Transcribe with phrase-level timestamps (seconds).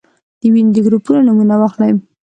[0.39, 1.91] د وینې د ګروپونو نومونه واخلئ.